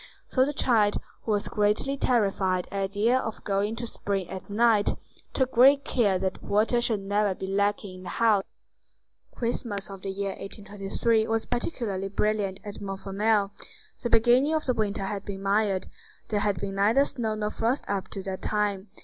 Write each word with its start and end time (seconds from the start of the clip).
So 0.29 0.45
the 0.45 0.51
child, 0.51 0.97
who 1.25 1.31
was 1.31 1.47
greatly 1.47 1.95
terrified 1.95 2.65
at 2.71 2.93
the 2.93 3.11
idea 3.11 3.19
of 3.19 3.43
going 3.43 3.75
to 3.75 3.83
the 3.83 3.87
spring 3.87 4.27
at 4.31 4.49
night, 4.49 4.95
took 5.31 5.51
great 5.51 5.85
care 5.85 6.17
that 6.17 6.41
water 6.41 6.81
should 6.81 7.01
never 7.01 7.35
be 7.35 7.45
lacking 7.45 7.97
in 7.97 8.03
the 8.05 8.09
house. 8.09 8.41
Christmas 9.35 9.91
of 9.91 10.01
the 10.01 10.09
year 10.09 10.29
1823 10.31 11.27
was 11.27 11.45
particularly 11.45 12.07
brilliant 12.07 12.59
at 12.63 12.81
Montfermeil. 12.81 13.51
The 14.01 14.09
beginning 14.09 14.55
of 14.55 14.65
the 14.65 14.73
winter 14.73 15.03
had 15.03 15.23
been 15.23 15.43
mild; 15.43 15.85
there 16.29 16.39
had 16.39 16.59
been 16.59 16.73
neither 16.77 17.05
snow 17.05 17.35
nor 17.35 17.51
frost 17.51 17.83
up 17.87 18.07
to 18.07 18.23
that 18.23 18.41
time. 18.41 18.87